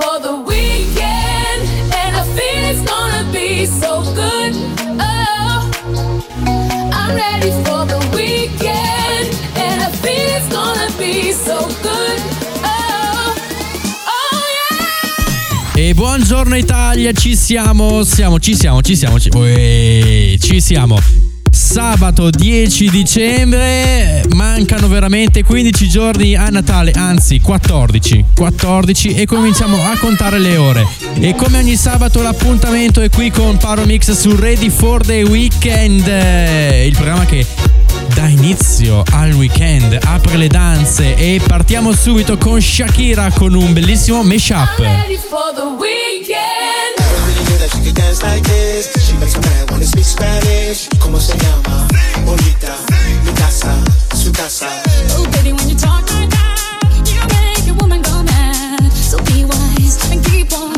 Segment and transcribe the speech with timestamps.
[0.00, 1.60] for the weekend,
[1.92, 4.54] and I feel it's gonna be so good.
[5.00, 5.70] Oh,
[6.92, 12.18] I'm ready for the weekend, and I feel it's gonna be so good.
[12.62, 13.34] Oh,
[14.06, 15.78] oh.
[15.78, 21.27] E buongiorno Italia, ci siamo, siamo, ci siamo, ci siamo, ci, Uè, ci siamo.
[21.78, 29.96] Sabato 10 dicembre, mancano veramente 15 giorni a Natale, anzi 14, 14 e cominciamo a
[29.96, 30.84] contare le ore.
[31.20, 36.04] E come ogni sabato l'appuntamento è qui con Paro Mix su Ready for the Weekend,
[36.84, 37.46] il programma che
[38.12, 44.24] dà inizio al weekend, apre le danze e partiamo subito con Shakira con un bellissimo
[44.24, 44.78] mashup.
[44.78, 45.18] Ready
[50.02, 50.38] for the weekend.
[50.38, 51.22] really knew that she could dance like this.
[51.22, 52.72] She makes a man wanna speak Spanish.
[52.72, 53.18] ¿Cómo se llama?
[53.18, 54.68] Bonita, mi casa, su casa.
[55.10, 58.90] Oh, baby, when you talk like that, you make a woman go mad.
[58.96, 60.72] So be wise and keep on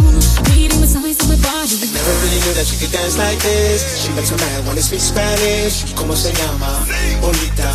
[0.52, 1.76] reading the signs of my body.
[1.92, 3.80] Never really knew that she could dance like this.
[4.02, 5.94] She makes a man wanna speak Spanish.
[5.94, 6.86] ¿Cómo se llama?
[7.20, 7.70] Bonita,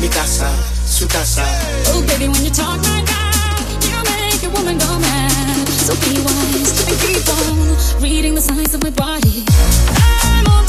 [0.00, 0.50] mi casa,
[0.86, 1.44] su casa.
[1.92, 5.68] Oh, baby, when you talk like that, you make a woman go mad.
[5.68, 9.99] So be wise and keep on reading the signs of my body.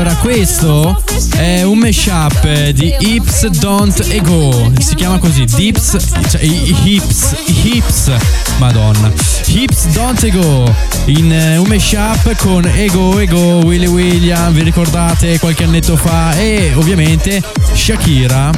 [0.00, 1.02] Allora, questo
[1.36, 4.72] è un mashup di Hips Don't Ego.
[4.78, 5.94] Si chiama così, Dips,
[6.30, 8.10] cioè Hips, Hips,
[8.56, 9.12] Madonna.
[9.44, 10.74] Hips Don't Ego.
[11.04, 16.34] In eh, un mashup con Ego Ego, Willy William, vi ricordate qualche annetto fa?
[16.34, 17.42] E ovviamente
[17.74, 18.50] Shakira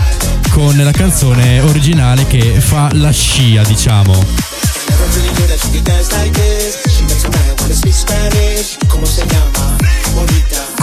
[0.51, 4.15] con la canzone originale che fa la scia, diciamo.
[8.87, 9.23] ¿Cómo se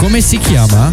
[0.00, 0.90] Come si chiama?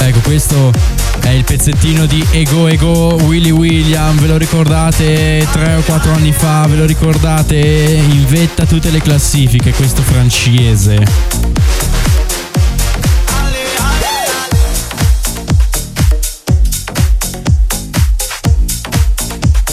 [0.00, 0.72] Ecco, questo
[1.20, 6.32] è il pezzettino di Ego Ego Willy William, ve lo ricordate 3 o 4 anni
[6.32, 11.47] fa, ve lo ricordate in vetta tutte le classifiche, questo francese.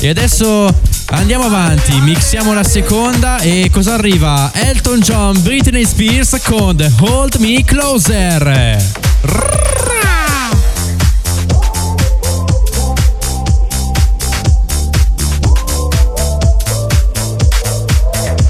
[0.06, 0.72] E adesso
[1.08, 4.52] andiamo avanti, mixiamo la seconda e cosa arriva?
[4.54, 8.78] Elton John, Britney Spears con The Hold Me Closer.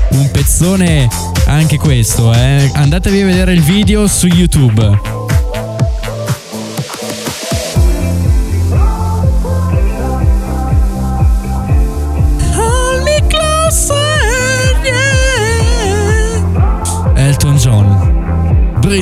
[0.09, 1.07] Un pezzone
[1.45, 2.69] anche questo, eh.
[2.73, 5.24] Andatevi a vedere il video su YouTube.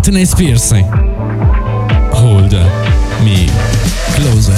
[0.04, 0.70] Britney Spears.
[2.14, 2.54] Hold
[3.24, 3.48] me
[4.18, 4.53] closer.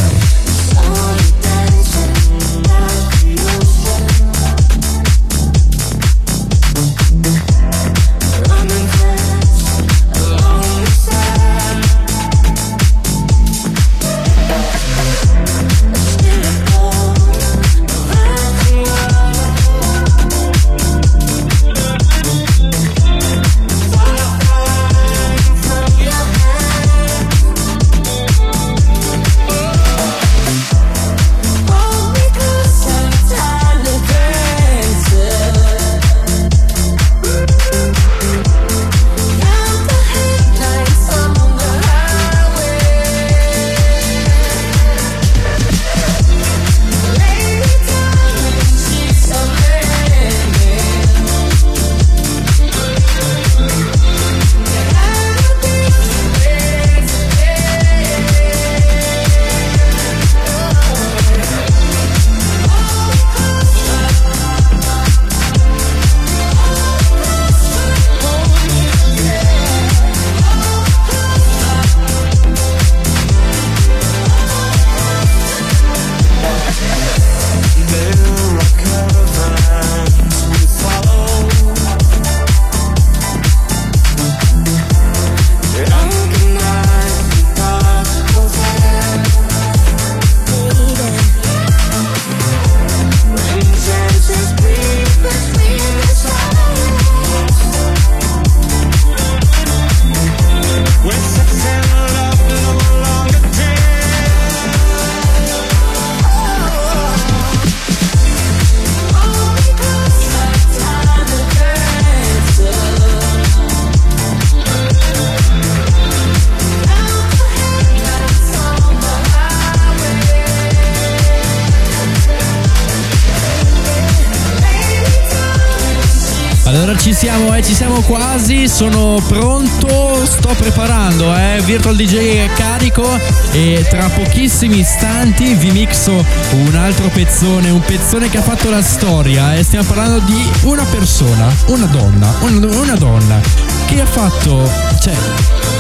[127.16, 133.08] Siamo, eh, ci siamo quasi, sono pronto, sto preparando, eh, Virtual DJ è carico
[133.52, 138.82] e tra pochissimi istanti vi mixo un altro pezzone, un pezzone che ha fatto la
[138.82, 139.64] storia, eh.
[139.64, 143.40] stiamo parlando di una persona, una donna, un- una donna
[143.86, 144.70] che ha fatto,
[145.00, 145.16] cioè,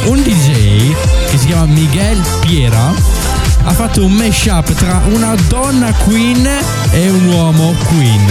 [0.06, 0.96] un DJ
[1.30, 2.94] che si chiama Miguel Piera
[3.68, 6.48] ha fatto un mashup tra una donna queen
[6.92, 8.26] e un uomo queen.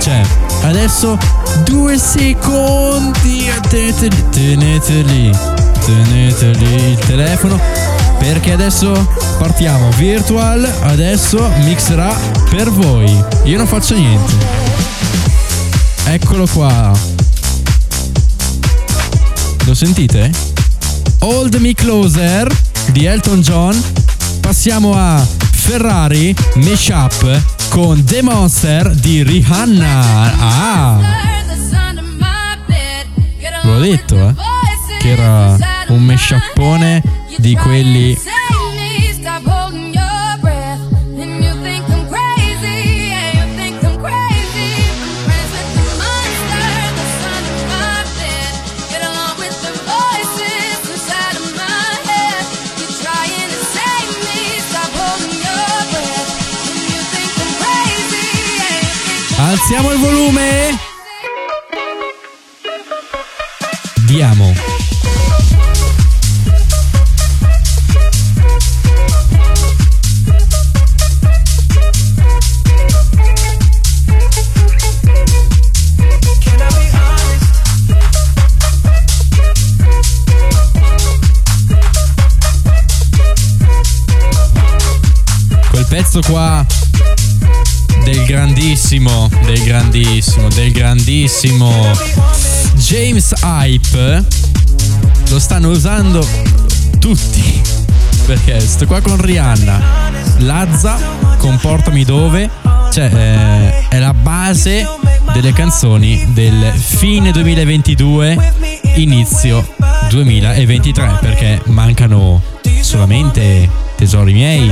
[0.00, 0.22] Cioè,
[0.62, 1.18] adesso
[1.64, 3.50] due secondi.
[3.68, 5.30] Teneteli, teneteli,
[5.84, 7.60] teneteli il telefono.
[8.18, 9.08] Perché adesso
[9.38, 9.90] partiamo.
[9.96, 12.14] Virtual adesso mixerà
[12.50, 13.10] per voi.
[13.44, 14.32] Io non faccio niente.
[16.04, 16.92] Eccolo qua.
[19.64, 20.30] Lo sentite?
[21.20, 22.46] Hold Me Closer
[22.92, 23.82] di Elton John.
[24.40, 27.40] Passiamo a Ferrari Mashup
[27.70, 30.34] con The Monster di Rihanna.
[30.38, 31.33] Ah,
[33.72, 34.34] l'ho detto, eh.
[34.98, 35.56] Che era
[35.88, 37.02] un mesciappone
[37.38, 38.16] di quelli
[59.54, 60.93] alziamo il volume.
[64.14, 64.54] Diamo.
[85.88, 86.64] Pezzo qua
[88.04, 91.92] del grandissimo, del grandissimo, del grandissimo
[92.84, 94.22] James Hype
[95.30, 96.22] lo stanno usando
[96.98, 97.62] tutti.
[98.26, 100.10] Perché sto qua con Rihanna,
[100.40, 100.98] Lazza,
[101.38, 102.50] comportami dove,
[102.92, 104.86] cioè eh, è la base
[105.32, 108.52] delle canzoni del fine 2022,
[108.96, 109.66] inizio
[110.10, 112.42] 2023, perché mancano
[112.82, 113.66] solamente,
[113.96, 114.70] tesori miei,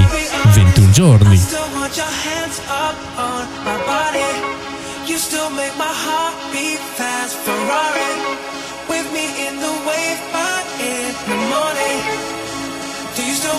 [0.53, 1.41] 21 giorni.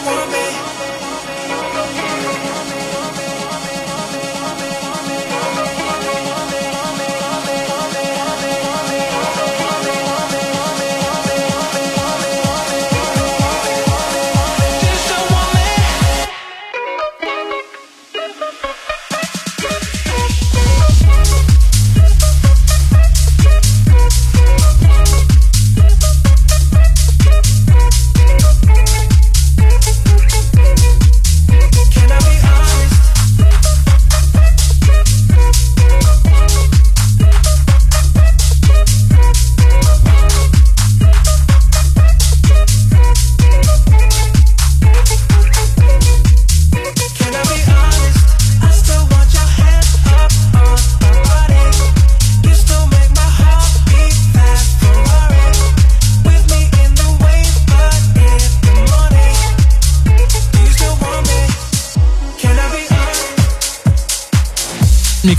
[0.06, 0.83] Want me?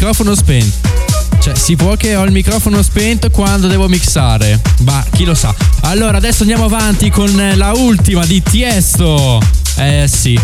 [0.04, 0.88] Microfono spento.
[1.40, 4.61] Cioè, si può che ho il microfono spento quando devo mixare.
[4.80, 5.54] Ma chi lo sa.
[5.84, 9.40] Allora, adesso andiamo avanti con la ultima di Tiesto.
[9.78, 10.38] Eh sì.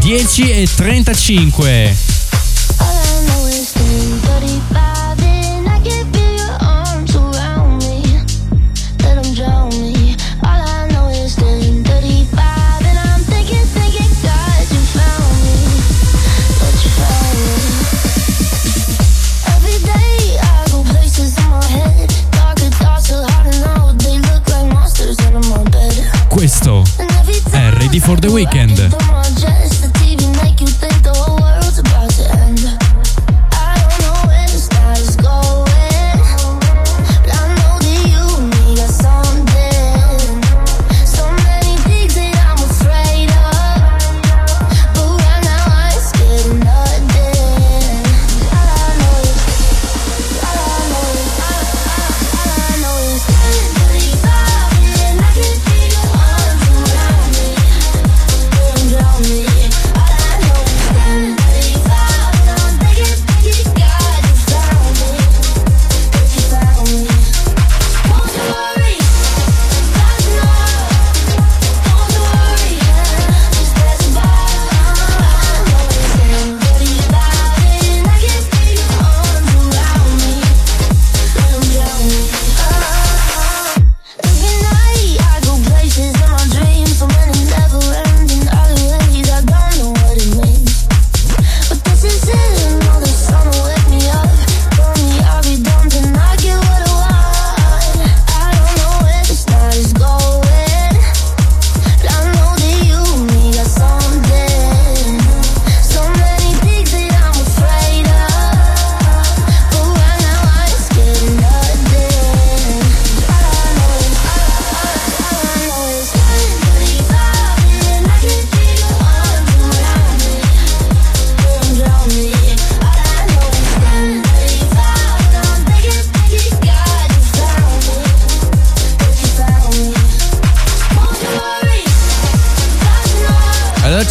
[0.00, 2.13] 10 e 35.
[27.94, 28.93] Ready for the Weekend.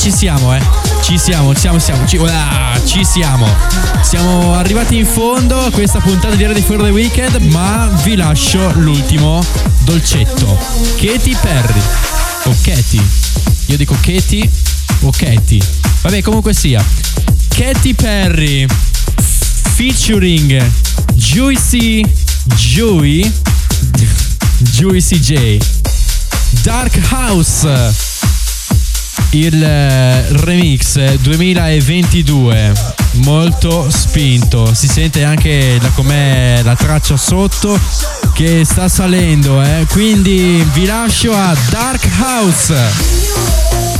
[0.03, 0.61] Ci siamo, eh.
[1.01, 2.05] Ci siamo, siamo, siamo.
[2.05, 3.47] Ci, ah, ci siamo.
[4.01, 8.69] Siamo arrivati in fondo a questa puntata di Ready for the Weekend, ma vi lascio
[8.73, 9.41] l'ultimo
[9.85, 10.57] dolcetto.
[10.97, 11.81] Katy Perry.
[12.43, 13.01] O Katy.
[13.67, 14.49] Io dico Katy
[15.03, 15.61] o Katy.
[16.01, 16.83] Vabbè, comunque sia.
[17.47, 18.65] Katy Perry
[19.75, 20.61] featuring
[21.13, 22.03] Juicy
[22.57, 23.31] Joey
[24.57, 25.59] Juicy J
[26.61, 28.12] Dark House
[29.33, 32.73] il eh, remix 2022
[33.13, 34.73] molto spinto.
[34.73, 37.79] Si sente anche da com'è la traccia sotto
[38.33, 39.85] che sta salendo eh.
[39.89, 43.92] quindi vi lascio a Dark House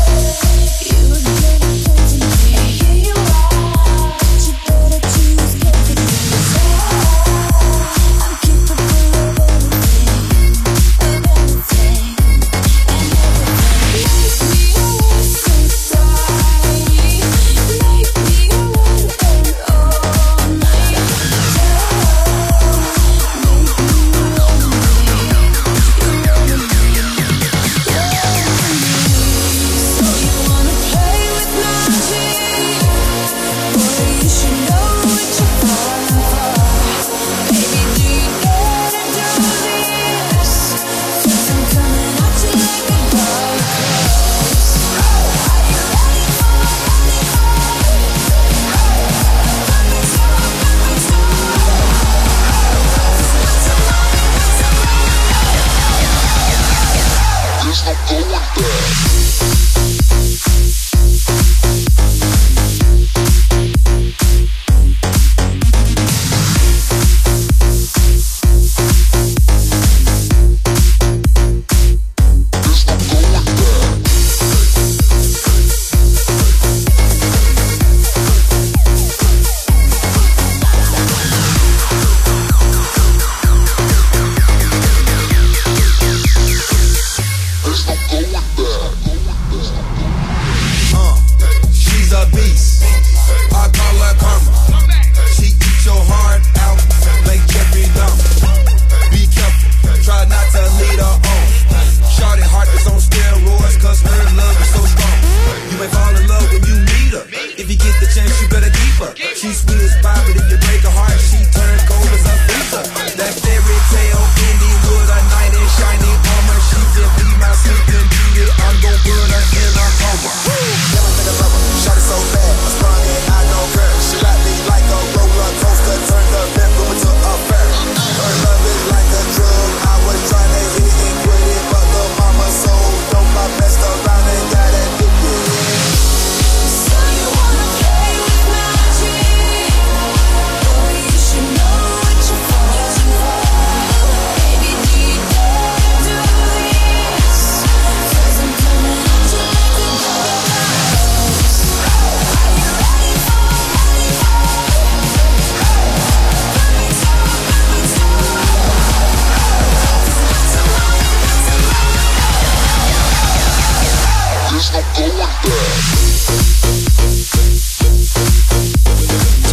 [107.14, 107.26] her.
[107.58, 109.14] If you get the chance, you better keep her.
[109.36, 112.33] She's sweet as pie, but if you break her heart, she turn cold as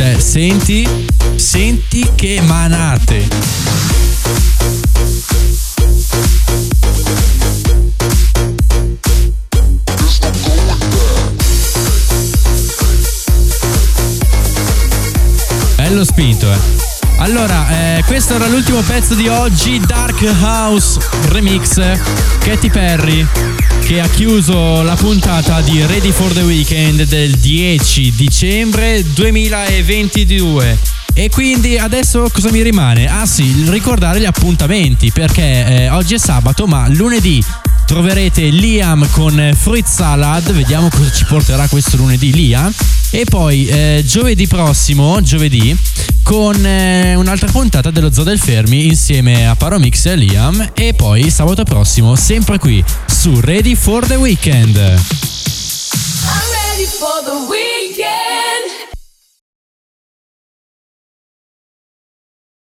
[0.00, 0.88] Cioè, senti,
[1.36, 3.28] senti che manate.
[15.76, 16.89] Bello spinto, eh.
[17.20, 20.98] Allora, eh, questo era l'ultimo pezzo di oggi, Dark House
[21.28, 21.78] Remix,
[22.38, 23.26] Katy Perry,
[23.84, 30.78] che ha chiuso la puntata di Ready for the Weekend del 10 dicembre 2022.
[31.12, 33.06] E quindi adesso cosa mi rimane?
[33.06, 37.44] Ah sì, ricordare gli appuntamenti, perché eh, oggi è sabato, ma lunedì
[37.84, 42.72] troverete Liam con Fruit Salad, vediamo cosa ci porterà questo lunedì Liam.
[43.10, 45.76] E poi eh, giovedì prossimo, giovedì,
[46.22, 50.70] con eh, un'altra puntata dello Zoo del Fermi insieme a Paromix e Liam.
[50.74, 54.76] E poi sabato prossimo, sempre qui su Ready for the Weekend.
[54.76, 54.96] I'm
[56.52, 57.79] ready for the weekend.